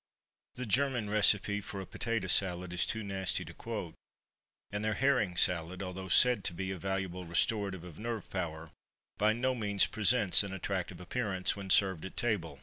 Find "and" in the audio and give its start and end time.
4.71-4.83